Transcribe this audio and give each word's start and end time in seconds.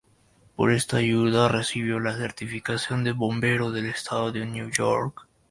Por 0.55 0.71
esta 0.71 0.97
ayuda, 0.97 1.47
recibió 1.47 1.99
la 1.99 2.17
certificación 2.17 3.03
de 3.03 3.11
Bombero 3.11 3.69
del 3.69 3.85
Estado 3.85 4.31
de 4.31 4.47
New 4.47 4.71
York. 4.71 5.27